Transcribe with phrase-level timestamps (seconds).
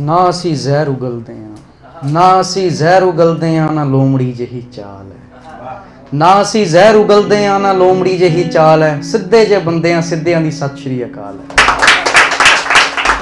[0.00, 5.80] ਨਾ ਅਸੀਂ ਜ਼ਹਿਰ ਉਗਲਦੇ ਆ ਨਾ ਅਸੀਂ ਜ਼ਹਿਰ ਉਗਲਦੇ ਆ ਨਾ ਲੋਮੜੀ ਜਿਹੀ ਚਾਲ ਹੈ।
[6.14, 10.40] ਨਾ ਅਸੀਂ ਜ਼ਹਿਰ ਉਗਲਦੇ ਆ ਨਾ ਲੋਮੜੀ ਜਿਹੀ ਚਾਲ ਹੈ। ਸਿੱਧੇ ਜੇ ਬੰਦੇ ਆ ਸਿੱਧਿਆਂ
[10.40, 11.62] ਦੀ ਸਤਿ ਸ਼੍ਰੀ ਅਕਾਲ ਹੈ।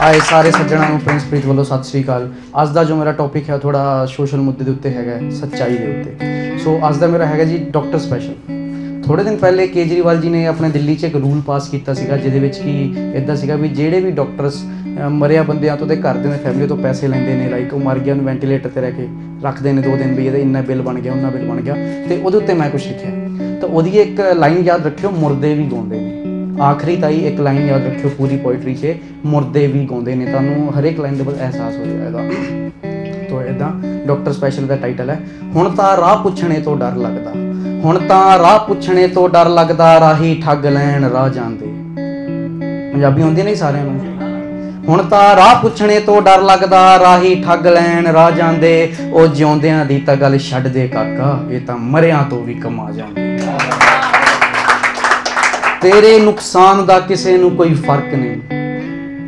[0.00, 2.29] ਆਏ ਸਾਰੇ ਸੱਜਣਾਂ ਨੂੰ ਪ੍ਰਿੰਸ ਪ੍ਰੀਤ ਵੱਲੋਂ ਸਤਿ ਸ਼੍ਰੀ ਅਕਾਲ।
[2.62, 6.00] ਅੱਜ ਦਾ ਜੋ ਮੇਰਾ ਟੌਪਿਕ ਹੈ ਥੋੜਾ ਸੋਸ਼ਲ ਮੁੱਦੇ ਦੇ ਉੱਤੇ ਹੈਗਾ ਹੈ, ਸੱਚਾਈ ਦੇ
[6.00, 8.34] ਉੱਤੇ। ਸੋ ਅੱਜ ਦਾ ਮੇਰਾ ਹੈਗਾ ਜੀ ਡਾਕਟਰ ਸਪੈਸ਼ਲ
[9.11, 12.38] ਥੋੜੇ ਦਿਨ ਪਹਿਲੇ ਕੇਜਰੀਵਾਲ ਜੀ ਨੇ ਆਪਣੇ ਦਿੱਲੀ 'ਚ ਇੱਕ ਰੂਲ ਪਾਸ ਕੀਤਾ ਸੀਗਾ, ਜਿਹਦੇ
[12.38, 14.61] ਵਿੱਚ ਕੀ ਇਦਾਂ ਸੀਗਾ ਵੀ ਜਿਹੜੇ ਵੀ ਡਾਕਟਰਸ
[15.12, 18.14] ਮਰਿਆ ਬੰਦਿਆਂ ਤੋਂ ਤੇ ਘਰਦਿਆਂ ਦੇ ਫੈਮਿਲੀ ਤੋਂ ਪੈਸੇ ਲੈਂਦੇ ਨੇ ਲਾਈਕ ਉਹ ਮਰ ਗਿਆ,
[18.14, 19.07] ਉਹਨੂੰ ਵੈਂਟੀਲੇਟਰ ਤੇ ਰਹਿ ਕੇ
[19.44, 21.75] ਰੱਖਦੇ ਨੇ ਦੋ ਦਿਨ ਵੀ, ਇਹਦੇ ਇੰਨਾ ਬਿੱਲ ਬਣ ਗਿਆ ਉਹਨਾਂ ਬਿੱਲ ਬਣ ਗਿਆ,
[22.08, 23.11] ਤੇ ਉਹਦੇ ਉੱਤੇ ਮੈਂ ਕੁਝ ਲਿਖਿਆ।
[23.61, 27.86] ਤਾਂ ਉਹਦੀ ਇੱਕ ਲਾਈਨ ਯਾਦ ਰੱਖਿਓ, ਮੁਰਦੇ ਵੀ ਗਾਉਂਦੇ ਨੇ। ਆਖਰੀ ਤਾਈ ਇੱਕ ਲਾਈਨ ਯਾਦ
[27.86, 28.94] ਰੱਖਿਓ ਪੂਰੀ ਪੋਇਟਰੀ 'ਚ,
[29.27, 32.28] ਮੁਰਦੇ ਵੀ ਗਾਉਂਦੇ ਨੇ। ਤੁਹਾਨੂੰ ਹਰੇਕ ਲਾਈਨ ਦੇ ਬਾਅਦ ਅਹਿਸਾਸ ਹੋ ਜਾਏਗਾ।
[33.30, 33.72] ਤੋ ਇਦਾਂ
[34.06, 35.20] ਡਾਕਟਰ ਸਪੈਸ਼ਲ ਦਾ ਟਾਈਟਲ ਹੈ।
[35.55, 37.33] ਹੁਣ ਤਾਂ ਰਾਹ ਪੁੱਛਣੇ ਤੋਂ ਡਰ ਲੱਗਦਾ।
[37.84, 41.66] ਹੁਣ ਤਾਂ ਰਾਹ ਪੁੱਛਣੇ ਤੋਂ ਡਰ ਲੱਗਦਾ, ਰਾਹੀ ਠੱਗ ਲੈਣ ਰਾਹ ਜਾਂਦੇ।
[42.92, 44.00] ਪੰਜਾਬੀ ਹੁੰਦੀ ਨਹੀਂ ਸਾਰਿਆਂ ਨੂੰ।
[44.88, 49.98] ਹੁਣ ਤਾਂ ਰਾਹ ਪੁੱਛਣੇ ਤੋਂ ਡਰ ਲੱਗਦਾ, ਰਾਹੀ ਠੱਗ ਲੈਣ ਰਾਹ ਜਾਂਦੇ। ਉਹ ਜਿਉਂਦਿਆਂ ਦੀ
[49.98, 53.38] ਤਾਂ ਗੱਲ ਛੱਡ ਦੇ ਕਾਕਾ, ਇਹ ਤਾਂ ਮਰਿਆਂ ਤੋਂ ਵੀ ਕਮਾ ਜਾਂਦੇ।
[55.80, 58.40] ਤੇਰੇ ਨੁਕਸਾਨ ਦਾ ਕਿਸੇ ਨੂੰ ਕੋਈ ਫ਼ਰਕ ਨਹੀਂ।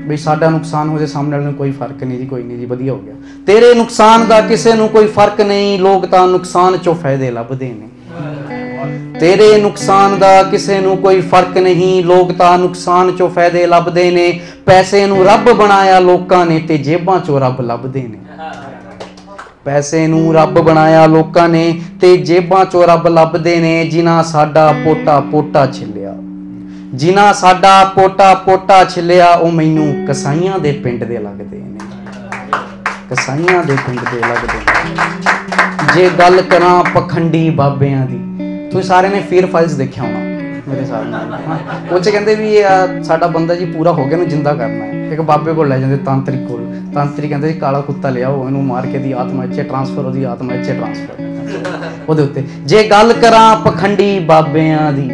[0.08, 2.66] ਬਈ ਸਾਡਾ ਨੁਕਸਾਨ ਹੋ ਜੇ ਸਾਹਮਣੇ ਵਾਲੇ ਨੂੰ ਕੋਈ ਫ਼ਰਕ ਨਹੀਂ ਜੀ, ਕੋਈ ਨਹੀਂ ਜੀ,
[2.66, 3.14] ਵਧੀਆ ਹੋ ਗਿਆ।
[3.46, 7.88] ਤੇਰੇ ਨੁਕਸਾਨ ਦਾ ਕਿਸੇ ਨੂੰ ਕੋਈ ਫ਼ਰਕ ਨਹੀਂ, ਲੋਕ ਤਾਂ ਨੁਕਸਾਨ ਚੋਂ ਫਾਇਦੇ ਲੱਭਦੇ ਨੇ।
[9.20, 14.40] ਤੇਰੇ ਨੁਕਸਾਨ ਦਾ ਕਿਸੇ ਨੂੰ ਕੋਈ ਫ਼ਰਕ ਨਹੀਂ, ਲੋਕ ਤਾਂ ਨੁਕਸਾਨ ਚੋਂ ਫਾਇਦੇ ਲੱਭਦੇ ਨੇ,
[14.66, 18.18] ਪੈਸੇ ਨੂੰ ਰੱਬ ਬਣਾਇਆ ਲੋਕਾਂ ਨੇ ਤੇ ਜੇਬਾਂ ਚੋਂ ਰੱਬ ਲੱਭਦੇ ਨੇ।
[19.64, 25.20] ਪੈਸੇ ਨੂੰ ਰੱਬ ਬਣਾਇਆ ਲੋਕਾਂ ਨੇ ਤੇ ਜੇਬਾਂ ਚੋਂ ਰੱਬ ਲੱਭਦੇ ਨੇ, ਜਿਨ੍ਹਾਂ ਸਾਡਾ ਪੋਟਾ
[25.20, 26.14] ਪੋਟਾ ਛਿੱਲਿਆ।
[26.94, 31.78] ਜਿਨ੍ਹਾਂ ਸਾਡਾ ਪੋਟਾ ਪੋਟਾ ਛਿੱਲਿਆ, ਉਹ ਮੈਨੂੰ ਕਸਾਈਆਂ ਦੇ ਪਿੰਡ ਦੇ ਲੱਗਦੇ ਨੇ।
[33.10, 34.90] ਕਸਾਈਆਂ ਦੇ ਪਿੰਡ ਦੇ ਲੱਗਦੇ ਨੇ।
[35.94, 38.20] ਜੇ ਗੱਲ ਕਰਾਂ ਪਖੰਡੀ ਬਾਬਿਆਂ ਦੀ
[38.72, 40.18] ਤੁਸੀਂ ਸਾਰਿਆਂ ਨੇ ਫੀਰ ਫਾਈਲਸ ਦੇਖਿਆ ਹੋਣਾ
[40.68, 41.58] ਮੇਰੇ ਸਾਹਮਣੇ ਹਾਂ।
[41.92, 44.84] ਉਹ ਚ ਕਹਿੰਦੇ ਵੀ ਇਹ ਆ, ਸਾਡਾ ਬੰਦਾ ਜੀ ਪੂਰਾ ਹੋ ਗਿਆ ਨੂੰ ਜਿੰਦਾ ਕਰਨਾ
[44.84, 48.64] ਹੈ। ਇੱਕ ਬਾਬੇ ਕੋਲ ਲੈ ਜਾਂਦੇ ਤਾਂਤਰਿਕ ਕੋਲ। ਤਾਂਤਰਿਕ ਕਹਿੰਦੇ ਜੀ ਕਾਲਾ ਕੁੱਤਾ ਲਿਆਓ ਇਹਨੂੰ
[48.64, 51.30] ਮਾਰ ਕੇ ਦੀ ਆਤਮਾ ਇੱਥੇ ਟ੍ਰਾਂਸਫਰ ਉਹਦੀ ਆਤਮਾ ਇੱਥੇ ਟ੍ਰਾਂਸਫਰ
[52.08, 55.10] ਉਹਦੇ ਉੱਤੇ ਜੇ ਗੱਲ ਕਰਾਂ ਪਖੰਡੀ ਬਾਬਿਆਂ ਦੀ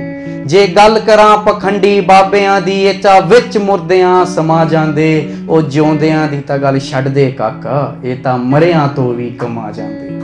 [0.46, 5.08] ਜੇ ਗੱਲ ਕਰਾਂ ਪਖੰਡੀ ਬਾਬਿਆਂ ਦੀ ਇਹ ਚਾ ਵਿੱਚ ਮੁਰਦਿਆਂ ਸਮਾ ਜਾਂਦੇ
[5.48, 10.17] ਉਹ ਜਿਉਂਦਿਆਂ ਦੀ ਤਾਂ ਗੱਲ ਛੱਡ ਦੇ ਕਾਕਾ ਇਹ ਤਾਂ ਮਰਿਆਂ ਤੋਂ ਵੀ ਕਮਾ ਜਾਂਦੇ।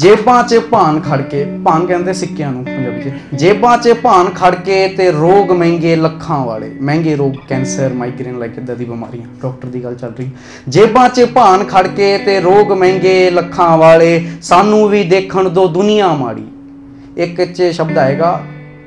[0.00, 4.54] ਜੇਬਾਂ 'ਚ ਭਾਨ ਖੜ ਕੇ, ਭਾਨ ਕਹਿੰਦੇ ਸਿੱਕਿਆਂ ਨੂੰ, ਪੰਜਾਬੀ 'ਚ। ਜੇਬਾਂ 'ਚ ਭਾਨ ਖੜ
[4.54, 9.68] ਕੇ ਤੇ ਰੋਗ ਮਹਿੰਗੇ ਲੱਖਾਂ ਵਾਲੇ, ਮਹਿੰਗੇ ਰੋਗ, ਕੈਂਸਰ ਮਾਈਗ੍ਰੇਨ ਲਾਈਕ ਇਦਾਂ ਦੀ ਬਿਮਾਰੀਆਂ ਡਾਕਟਰ
[9.68, 10.30] ਦੀ ਗੱਲ ਚੱਲ ਰਹੀ।
[10.68, 16.14] ਜੇਬਾਂ 'ਚ ਭਾਨ ਖੜ ਕੇ ਤੇ ਰੋਗ ਮਹਿੰਗੇ ਲੱਖਾਂ ਵਾਲੇ, ਸਾਨੂੰ ਵੀ ਦੇਖਣ ਦੋ ਦੁਨੀਆ
[16.14, 16.46] ਮਾੜੀ।
[17.16, 18.42] ਇੱਕ 'ਚ ਸ਼ਬਦ ਆਏਗਾ,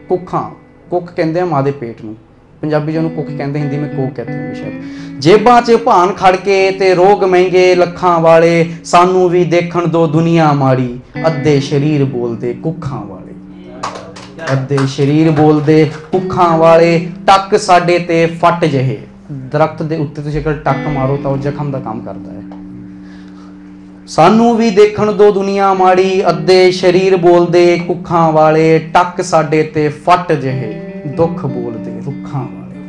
[0.10, 0.44] ਕੁੱਖਾਂ।
[0.90, 2.16] ਕੁੱਖ ਕਹਿੰਦੇ ਆ ਮਾਂ ਦੇ ਪੇਟ ਨੂੰ।
[2.64, 6.72] ਪੰਜਾਬੀ ਜਿਹਨੂੰ ਕੁੱਖ ਕਹਿੰਦੇ, ਹਿੰਦੀ ਵਿੱਚ ਕੋਕ ਕਹਤੇ ਹੋਣਗੇ ਸ਼ਾਇਦ। ਜੇਬਾਂ 'ਚ ਭਾਨ ਖੜ ਕੇ
[6.72, 13.02] ਤੇ ਰੋਗ ਮਹਿੰਗੇ ਲੱਖਾਂ ਵਾਲੇ, ਸਾਨੂੰ ਵੀ ਦੇਖਣ ਦੋ ਦੁਨੀਆ ਮਾੜੀ। ਅੱਧੇ ਸ਼ਰੀਰ ਬੋਲਦੇ ਕੁੱਖਾਂ
[13.06, 13.34] ਵਾਲੇ।
[14.54, 18.98] ਅੱਧੇ ਸ਼ਰੀਰ ਬੋਲਦੇ ਕੁੱਖਾਂ ਵਾਲੇ, ਟੱਕ ਸਾਡੇ ਤੇ ਫੱਟ ਜਿਹੇ।
[19.32, 22.42] ਦਰਖਤ ਦੇ ਉੱਤੇ ਤੁਸੀਂ ਅਗਰ ਟੱਕ ਮਾਰੋ ਤਾਂ ਉਹ ਜ਼ਖਮ ਦਾ ਕੰਮ ਕਰਦਾ ਹੈ।
[24.08, 30.32] ਸਾਨੂੰ ਵੀ ਦੇਖਣ ਦੋ ਦੁਨੀਆ ਮਾੜੀ। ਅੱਧੇ ਸ਼ਰੀਰ ਬੋਲਦੇ ਕੁੱਖਾਂ ਵਾਲੇ, ਟੱਕ ਸਾਡੇ ਤੇ ਫੱਟ
[30.34, 32.80] ਜਿਹੇ। ਦੁੱਖ ਬੋਲਦੇ ਰੁੱਖਾਂ ਵਾਲੇ।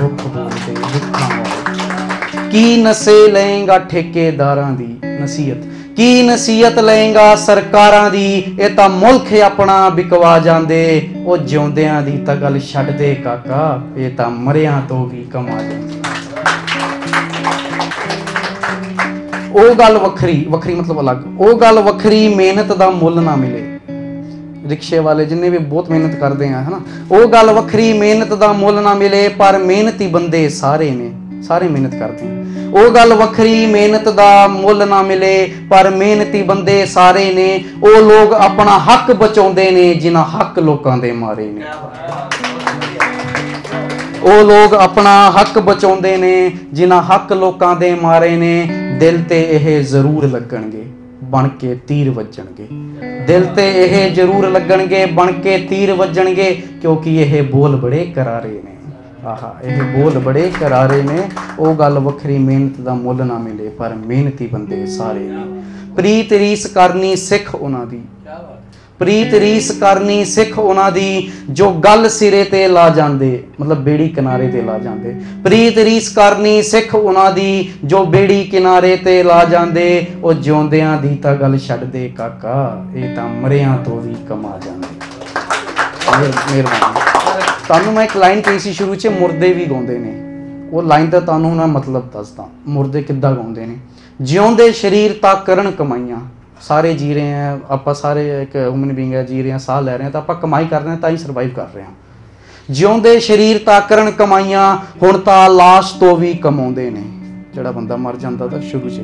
[0.00, 5.56] ਦੁੱਖ ਬੋਲਦੇ ਰੁੱਖਾਂ ਵਾਲੇ। ਕੀ ਨਸੇ ਲਏਗਾ ਠੇਕੇਦਾਰਾਂ ਦੀ ਨਸੀਹਤ?
[5.96, 8.56] ਕੀ ਨਸੀਹਤ ਲਏਗਾ ਸਰਕਾਰਾਂ ਦੀ?
[8.60, 14.10] ਇਹ ਤਾਂ ਮੁਲਕ ਆਪਣਾ ਵਿਕਵਾ ਜਾਂਦੇ। ਉਹ ਜਿਉਂਦਿਆਂ ਦੀ ਤਾਂ ਗੱਲ ਛੱਡ ਦੇ ਕਾਕਾ। ਇਹ
[14.10, 15.90] ਤਾਂ ਮਰਿਆਂ ਤੋਂ ਵੀ ਕਮਾ ਜਾਂਦੇ।
[19.52, 23.69] ਉਹ ਗੱਲ ਵੱਖਰੀ ਵੱਖਰੀ ਮਤਲਬ ਅਲੱਗ। ਉਹ ਗੱਲ ਵੱਖਰੀ ਮਿਹਨਤ ਦਾ ਮੁੱਲ ਨਾ ਮਿਲੇ।
[24.70, 26.80] ਰਿਕਸ਼ੇ ਵਾਲੇ ਜਿੰਨੇ ਵੀ ਬਹੁਤ ਮਿਹਨਤ ਕਰਦੇ ਆ, ਹਨਾ?
[27.10, 31.94] ਉਹ ਗੱਲ ਵੱਖਰੀ, ਮਿਹਨਤ ਦਾ ਮੁੱਲ ਨਾ ਮਿਲੇ, ਪਰ ਮਿਹਨਤੀ ਬੰਦੇ ਸਾਰੇ ਨੇ, ਸਾਰੇ ਮਿਹਨਤ
[31.94, 37.64] ਕਰਦੇ ਆ। ਉਹ ਗੱਲ ਵੱਖਰੀ, ਮਿਹਨਤ ਦਾ ਮੁੱਲ ਨਾ ਮਿਲੇ, ਪਰ ਮਿਹਨਤੀ ਬੰਦੇ ਸਾਰੇ ਨੇ।
[37.82, 41.62] ਉਹ ਲੋਕ ਆਪਣਾ ਹੱਕ ਬਚਾਉਂਦੇ ਨੇ, ਜਿਨ੍ਹਾਂ ਹੱਕ ਲੋਕਾਂ ਦੇ ਮਾਰੇ ਨੇ।
[44.22, 48.68] ਉਹ ਲੋਕ ਆਪਣਾ ਹੱਕ ਬਚਾਉਂਦੇ ਨੇ, ਜਿਨ੍ਹਾਂ ਹੱਕ ਲੋਕਾਂ ਦੇ ਮਾਰੇ ਨੇ।
[49.00, 50.84] ਦਿਲ ਤੇ ਇਹ ਜ਼ਰੂਰ ਲੱਗਣਗੇ,
[51.24, 52.66] ਬਣ ਕੇ ਤੀਰ ਵੱਜਣਗੇ।
[53.26, 58.76] ਦਿਲ ਤੇ ਇਹ ਜ਼ਰੂਰ ਲੱਗਣਗੇ, ਬਣ ਕੇ ਤੀਰ ਵੱਜਣਗੇ, ਕਿਉਂਕਿ ਇਹ ਬੋਲ ਬੜੇ ਕਰਾਰੇ ਨੇ।
[59.26, 61.28] ਆਹਾ, ਇਹ ਬੋਲ ਬੜੇ ਕਰਾਰੇ ਨੇ।
[61.58, 65.62] ਉਹ ਗੱਲ ਵੱਖਰੀ, ਮਿਹਨਤ ਦਾ ਮੁੱਲ ਨਾ ਮਿਲੇ, ਪਰ ਮਿਹਨਤੀ ਬੰਦੇ ਸਾਰੇ ਨੇ।
[65.96, 68.00] ਪ੍ਰੀਤ ਰੀਸ ਕਰਨੀ ਸਿੱਖ ਉਹਨਾਂ ਦੀ।
[69.00, 74.48] ਪ੍ਰੀਤ ਰੀਸ ਕਰਨੀ ਸਿੱਖ ਉਹਨਾਂ ਦੀ, ਜੋ ਗੱਲ ਸਿਰੇ ਤੇ ਲਾ ਜਾਂਦੇ, ਮਤਲਬ ਬੇੜੀ ਕਿਨਾਰੇ
[74.48, 75.14] ਤੇ ਲਾ ਜਾਂਦੇ।
[75.44, 81.16] ਪ੍ਰੀਤ ਰੀਸ ਕਰਨੀ ਸਿੱਖ ਉਹਨਾਂ ਦੀ, ਜੋ ਬੇੜੀ ਕਿਨਾਰੇ ਤੇ ਲਾ ਜਾਂਦੇ, ਉਹ ਜਿਉਂਦਿਆਂ ਦੀ
[81.16, 84.86] ਤਾਂ ਗੱਲ ਛੱਡ ਦੇ ਕਾਕਾ, ਇਹ ਤਾਂ ਮਰਿਆਂ ਤੋਂ ਵੀ ਕਮਾ ਜਾਂਦੇ।
[86.20, 87.00] ਮਿਹਰ- ਮਿਹਰਬਾਨੀ।
[87.68, 90.22] ਤੁਹਾਨੂੰ ਮੈਂ ਇੱਕ ਲਾਈਨ ਕਹੀ ਸੀ ਸ਼ੁਰੂ 'ਚ, ਮੁਰਦੇ ਵੀ ਗਾਉਂਦੇ ਨੇ।
[90.72, 93.76] ਉਹ ਲਾਈਨ ਦਾ ਤੁਹਾਨੂੰ ਮੈਂ ਮਤਲਬ ਦੱਸਦਾ, ਮੁਰਦੇ ਕਿੱਦਾਂ ਗਾਉਂਦੇ ਨੇ?
[94.20, 99.22] ਜਿਉਂਦੇ ਸਰੀਰ ਤਾਂ ਕਰਨ ਕਮਾਈਆਂ ਸਾਰੇ ਜੀ ਰਹੇ ਆ ਆਪਾਂ ਸਾਰੇ ਇੱਕ ਹਿਊਮਨ ਬੀਇੰਗ ਹੈ
[99.22, 101.16] ਜੀ ਰਹੇ ਆ ਸਾਹ ਲੈ ਰਹੇ ਆ ਤਾਂ ਆਪਾਂ ਕਮਾਈ ਕਰ ਰਹੇ ਆ ਤਾਂ ਹੀ
[101.16, 101.86] ਸਰਵਾਈਵ ਕਰ ਰਹੇ ਆ
[102.70, 107.02] ਜਿਉਂਦੇ ਸਰੀਰ ਤਾਂ ਕਰਨ ਕਮਾਈਆਂ, ਹੁਣ ਤਾਂ ਲਾਸ਼ ਤੋਂ ਵੀ ਕਮਾਉਂਦੇ ਨੇ।
[107.54, 109.00] ਜਿਹੜਾ ਬੰਦਾ ਮਰ ਜਾਂਦਾ ਤਾਂ ਸ਼ੁਰੂ 'ਚ।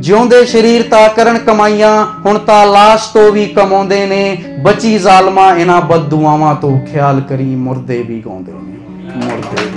[0.00, 5.80] ਜਿਉਂਦੇ ਸਰੀਰ ਤਾਂ ਕਰਨ ਕਮਾਈਆਂ, ਹੁਣ ਤਾਂ ਲਾਸ਼ ਤੋਂ ਵੀ ਕਮਾਉਂਦੇ ਨੇ। ਬਚੀ ਜ਼ਾਲਮਾਂ, ਇਹਨਾਂ
[5.80, 9.70] ਬਦਦੁਆਵਾਂ ਤੋਂ ਖਿਆਲ ਕਰੀ ਮੁਰਦੇ ਵੀ ਗਾਉਂਦੇ ਨੇ। ਮੁਰਦੇ ਵੀ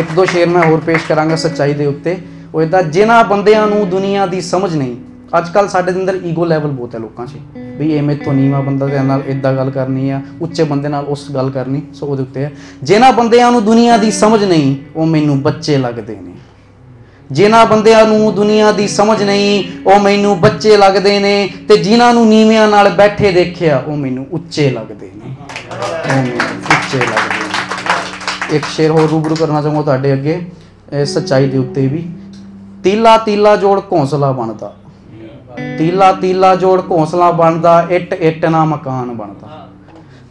[0.00, 2.18] ਇੱਕ ਦੋ ਸ਼ੇਰ ਮੈਂ ਹੋਰ ਪੇਸ਼ ਕਰਾਂਗਾ ਸੱਚਾਈ ਦੇ ਉੱਤੇ।
[2.54, 4.96] ਉਹ ਇਦਾਂ ਜਿਨ੍ਹਾਂ ਬੰਦਿਆਂ ਨੂੰ ਦੁਨੀਆ ਦੀ ਸਮਝ ਨਹੀਂ
[5.38, 8.32] ਅੱਜ ਕੱਲ ਸਾਡੇ ਦੇ ਅੰਦਰ ਈਗੋ ਲੈਵਲ ਬਹੁਤ ਹੈ ਲੋਕਾਂ 'ਚ। ਵੀ ਇਹ ਮੇਰੇ ਤੋਂ
[8.32, 12.06] ਨੀਵਾਂ ਬੰਦਾ ਦੇ ਨਾਲ ਇਦਾਂ ਗੱਲ ਕਰਨੀ ਆ, ਉੱਚੇ ਬੰਦੇ ਨਾਲ ਉਸ ਗੱਲ ਕਰਨੀ, ਸੋ
[12.06, 12.52] ਉਹਦੇ ਉੱਤੇ ਹੈ।
[12.82, 16.32] ਜਿਨ੍ਹਾਂ ਬੰਦਿਆਂ ਨੂੰ ਦੁਨੀਆ ਦੀ ਸਮਝ ਨਹੀਂ, ਉਹ ਮੈਨੂੰ ਬੱਚੇ ਲੱਗਦੇ ਨੇ।
[17.30, 22.28] ਜਿਨ੍ਹਾਂ ਬੰਦਿਆਂ ਨੂੰ ਦੁਨੀਆ ਦੀ ਸਮਝ ਨਹੀਂ, ਉਹ ਮੈਨੂੰ ਬੱਚੇ ਲੱਗਦੇ ਨੇ ਤੇ ਜਿਨ੍ਹਾਂ ਨੂੰ
[22.28, 25.34] ਨੀਵਿਆਂ ਨਾਲ ਬੈਠੇ ਦੇਖਿਆ, ਉਹ ਮੈਨੂੰ ਉੱਚੇ ਲੱਗਦੇ ਨੇ।
[25.72, 30.40] ਉਹ ਮੈਨੂੰ ਉੱਚੇ ਲੱਗਦੇ ਨੇ। ਇੱਕ ਸ਼ੇਰ ਹੋਰ ਰੂਬਰੂ ਕਰਨਾ ਚਾਹੁੰਦਾ ਤੁਹਾਡੇ ਅੱਗੇ,
[30.92, 32.08] ਇਹ ਸੱਚਾਈ ਦੇ ਉੱਤੇ ਵੀ।
[32.84, 34.72] ਤੀਲਾ ਤੀਲਾ ਜੋੜ ਘੌਂਸਲਾ ਬਣਦਾ।
[35.78, 39.68] ਤੀਲਾ ਤੀਲਾ ਜੋੜ ਘੌਂਸਲਾ ਬਣਦਾ, ਇੱਟ ਇੱਟ ਨਾ ਮਕਾਨ ਬਣਦਾ।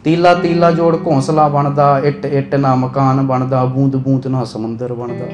[0.04, 5.26] ਤੀਲਾ ਤੀਲਾ ਜੋੜ ਘੌਂਸਲਾ ਬਣਦਾ, ਇੱਟ ਇੱਟ ਨਾ ਮਕਾਨ ਬਣਦਾ, ਬੂੰਦ ਬੂੰਦ ਨਾ ਸਮੁੰਦਰ ਬਣਦਾ।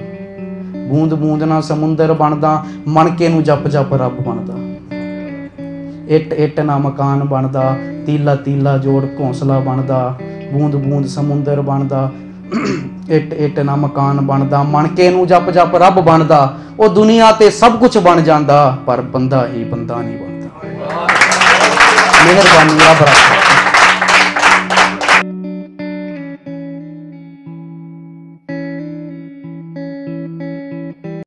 [0.88, 4.55] ਬੂੰਦ ਬੂੰਦ ਨਾ ਸਮੁੰਦਰ ਬਣਦਾ, ਮਣਕੇ ਨੂੰ ਜਪ ਜਪ ਰੱਬ ਬਣਦਾ।
[6.09, 7.76] ਇੱਟ ਇੱਟ ਨਾ ਮਕਾਨ ਬਣਦਾ,
[8.06, 10.19] ਤੀਲਾ ਤੀਲਾ ਜੋੜ ਘੌਂਸਲਾ ਬਣਦਾ,
[10.53, 12.11] ਬੂੰਦ ਬੂੰਦ ਸਮੁੰਦਰ ਬਣਦਾ।
[13.10, 17.78] ਇੱਟ ਇੱਟ ਨਾ ਮਕਾਨ ਬਣਦਾ ਮਣਕੇ ਨੂੰ ਜਪ ਜਪ ਰੱਬ ਬਣਦਾ, ਉਹ ਦੁਨੀਆ ਤੇ ਸਭ
[17.78, 20.49] ਕੁਝ ਬਣ ਜਾਂਦਾ, ਪਰ ਬੰਦਾ ਹੀ ਬੰਦਾ ਨਹੀਂ ਬਣਦਾ।
[22.25, 23.57] ਮਿਹਰਬਾਨੀ ਰੱਬ ਰੱਖਾ